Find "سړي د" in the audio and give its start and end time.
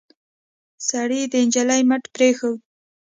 0.87-1.33